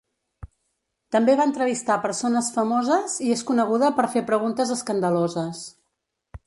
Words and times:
També 1.15 1.35
va 1.39 1.45
entrevistar 1.49 1.97
persones 2.05 2.49
famoses, 2.57 3.19
i 3.27 3.31
és 3.37 3.45
coneguda 3.51 3.93
per 3.99 4.11
fer 4.17 4.27
preguntes 4.33 4.77
escandaloses. 4.79 5.67